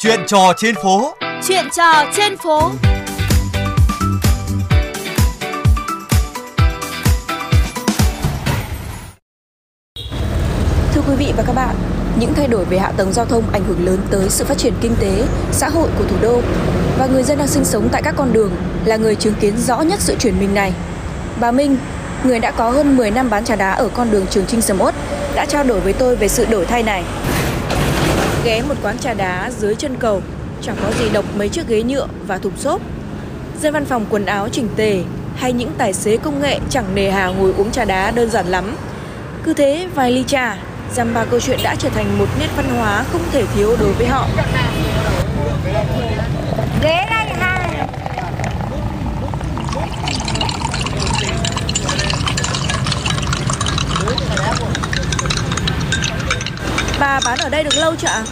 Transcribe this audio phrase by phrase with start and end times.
[0.00, 1.14] Chuyện trò trên phố.
[1.48, 2.70] Chuyện trò trên phố.
[10.94, 11.74] Thưa quý vị và các bạn,
[12.20, 14.74] những thay đổi về hạ tầng giao thông ảnh hưởng lớn tới sự phát triển
[14.80, 16.40] kinh tế, xã hội của thủ đô
[16.98, 18.52] và người dân đang sinh sống tại các con đường
[18.84, 20.72] là người chứng kiến rõ nhất sự chuyển mình này.
[21.40, 21.76] Bà Minh,
[22.24, 24.80] người đã có hơn 10 năm bán trà đá ở con đường Trường Trinh Sầm
[24.80, 24.94] Uất,
[25.34, 27.04] đã trao đổi với tôi về sự đổi thay này.
[28.44, 30.22] Ghé một quán trà đá dưới chân cầu,
[30.62, 32.80] chẳng có gì độc mấy chiếc ghế nhựa và thùng xốp.
[33.62, 35.02] Dân văn phòng quần áo chỉnh tề
[35.36, 38.46] hay những tài xế công nghệ chẳng nề hà ngồi uống trà đá đơn giản
[38.46, 38.76] lắm.
[39.44, 40.56] Cứ thế vài ly trà,
[40.94, 43.92] dăm ba câu chuyện đã trở thành một nét văn hóa không thể thiếu đối
[43.92, 44.28] với họ.
[46.82, 47.17] ghế đây
[57.18, 58.22] Bà bán ở đây được lâu chưa ạ?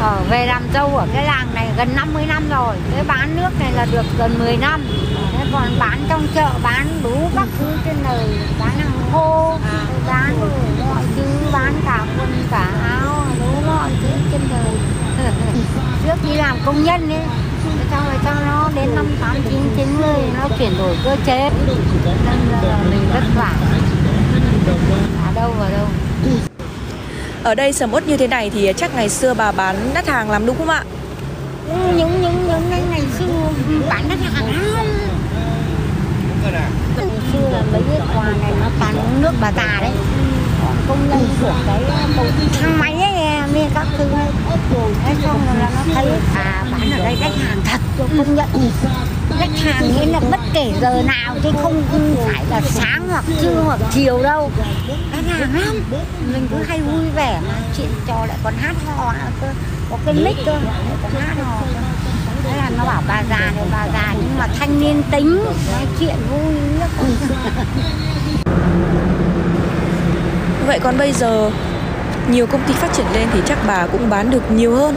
[0.00, 2.76] ờ, về làm dâu ở cái làng này gần 50 năm rồi.
[2.94, 4.84] Cái bán nước này là được gần 10 năm.
[5.32, 8.28] Thế còn bán trong chợ bán đủ các thứ trên đời.
[8.60, 9.58] Bán hàng khô
[10.06, 10.48] bán đủ
[10.86, 11.22] mọi thứ
[11.52, 14.74] bán cả quần cả áo đủ mọi thứ trên đời.
[16.04, 17.22] Trước đi làm công nhân ấy
[17.90, 21.50] xong rồi cho nó đến năm tám chín chín mươi nó chuyển đổi cơ chế.
[22.04, 23.52] Nên là mình vất vả.
[25.26, 25.88] Ở đâu vào đâu
[27.48, 30.30] ở đây sầm uất như thế này thì chắc ngày xưa bà bán đắt hàng
[30.30, 30.84] lắm đúng không ạ?
[31.68, 33.26] Ừ, những những những cái ngày xưa
[33.88, 34.76] bán đắt hàng lắm.
[36.96, 39.90] Ngày xưa là mấy cái quà này nó toàn nước bà già đấy.
[40.64, 41.82] Còn công nhân của cái
[42.60, 43.12] thang máy ấy,
[43.54, 44.28] nghe các thứ ấy.
[45.04, 48.48] Thế xong rồi là nó thấy à bán ở đây khách hàng thật công nhận.
[49.37, 49.37] khách
[49.72, 51.82] hàng nghĩa là bất kể giờ nào chứ không
[52.26, 54.50] phải là sáng hoặc trưa hoặc chiều đâu.
[55.12, 55.82] Khách hàng lắm
[56.32, 59.46] mình cứ hay vui vẻ mà chuyện trò lại còn hát hò nữa cơ
[59.90, 61.60] có cái mic cơ lại còn hát hò.
[62.44, 65.86] Thế là nó bảo bà già thì bà già nhưng mà thanh niên tính nói
[66.00, 66.90] chuyện vui nhất
[70.66, 71.50] Vậy còn bây giờ
[72.30, 74.94] nhiều công ty phát triển lên thì chắc bà cũng bán được nhiều hơn.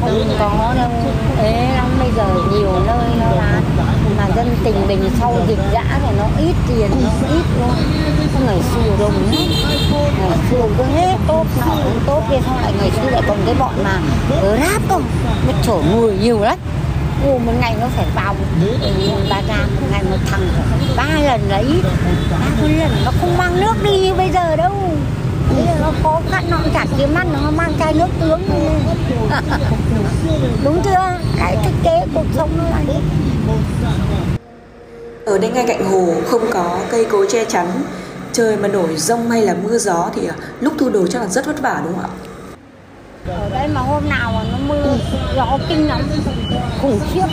[0.00, 0.90] không có đâu
[2.16, 3.60] giờ nhiều nơi nó là
[4.18, 7.70] mà dân tình mình sau dịch dã thì nó ít tiền nó ít luôn
[8.32, 9.46] Không ngày xưa đâu hết
[10.18, 13.38] ngày xưa cứ hết tốt nọ cũng tốt kia xong lại ngày xưa lại còn
[13.46, 13.98] cái bọn mà
[14.60, 15.02] ráp không
[15.46, 16.58] nó chở người nhiều lắm.
[17.24, 18.34] Ồ, một ngày nó phải vào
[19.30, 20.48] ba ra một ngày một thằng
[20.96, 21.82] ba lần là ít.
[22.30, 24.72] Ba lần nó không mang nước đi như bây giờ đâu.
[25.54, 28.42] Bây giờ nó khó khăn nó cũng chả kiếm ăn nó mang chai nước tướng
[30.64, 31.18] đúng chưa?
[31.36, 32.82] Cái thực tế cuộc sống nó là
[35.26, 37.66] Ở đây ngay cạnh hồ không có cây cối che chắn.
[38.32, 41.28] Trời mà nổi rông hay là mưa gió thì à, lúc thu đồ chắc là
[41.28, 42.10] rất vất vả đúng không ạ?
[43.28, 44.98] ở đây mà hôm nào mà nó mưa
[45.36, 46.00] gió kinh lắm.
[46.82, 47.26] Khủng khiếp.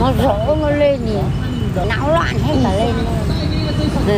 [0.00, 1.16] Nó rỗ nó lên thì
[1.88, 2.94] não loạn hết cả lên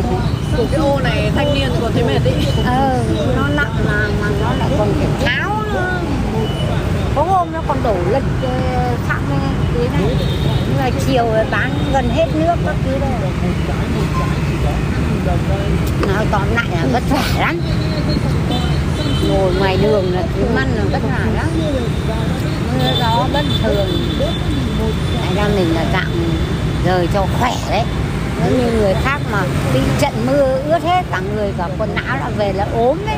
[0.57, 2.33] Của cái ô này thanh niên còn thấy mệt ý.
[2.65, 3.03] ờ.
[3.35, 4.93] Nó nặng mà mà nó lại còn
[5.25, 5.99] tháo nữa
[7.15, 8.49] có hôm nó còn đổ lật ờ,
[9.07, 9.39] xăng
[9.73, 10.15] thế này.
[10.67, 13.11] Nhưng mà chiều bán gần hết nước các thứ đây
[16.07, 17.61] nói tóm lại là vất vả lắm.
[19.29, 21.47] Ngồi ngoài đường là kiếm ăn là vất vả lắm.
[22.77, 23.87] Mưa gió bất thường.
[25.21, 26.11] Tại ra mình là dạng
[26.85, 27.83] rời cho khỏe đấy
[28.43, 29.43] nếu như người khác mà
[29.73, 33.17] bị trận mưa ướt hết cả người cả quần áo là về là ốm đấy.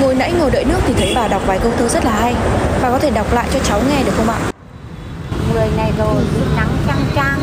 [0.00, 2.34] Ngồi nãy ngồi đợi nước thì thấy bà đọc vài câu thơ rất là hay.
[2.82, 4.38] Bà có thể đọc lại cho cháu nghe được không ạ?
[5.54, 6.22] mười ngày rồi
[6.56, 7.38] nắng chang chang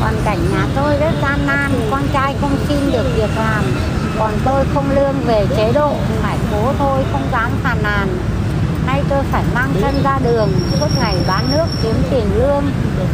[0.00, 3.64] còn cảnh nhà tôi rất gian nan con trai không xin được việc làm.
[4.18, 5.92] Còn tôi không lương về chế độ
[6.22, 8.08] phải cố thôi không dám phàn nàn.
[8.86, 11.66] Nay tôi phải mang thân ra đường suốt ngày bán nước
[12.34, 12.64] lương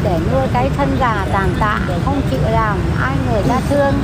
[0.05, 3.95] để nuôi cái thân già tàn tạ không chịu làm ai người ta thương.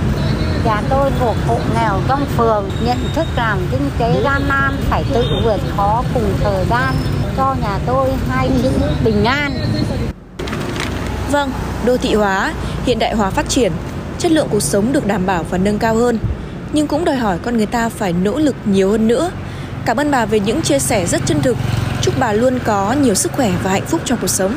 [0.64, 5.04] Nhà tôi thuộc hộ nghèo trong phường nhận thức làm kinh tế gian nan phải
[5.14, 6.94] tự vượt khó cùng thời gian
[7.36, 8.70] cho nhà tôi hai chữ
[9.04, 9.52] bình an.
[11.30, 11.50] Vâng,
[11.84, 12.52] đô thị hóa,
[12.84, 13.72] hiện đại hóa phát triển
[14.18, 16.18] Chất lượng cuộc sống được đảm bảo và nâng cao hơn.
[16.72, 19.30] Nhưng cũng đòi hỏi con người ta phải nỗ lực nhiều hơn nữa.
[19.84, 21.56] Cảm ơn bà về những chia sẻ rất chân thực.
[22.02, 24.56] Chúc bà luôn có nhiều sức khỏe và hạnh phúc trong cuộc sống.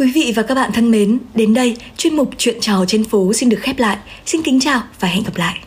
[0.00, 3.32] Quý vị và các bạn thân mến, đến đây chuyên mục Chuyện trò trên phố
[3.32, 3.96] xin được khép lại.
[4.26, 5.60] Xin kính chào và hẹn gặp lại.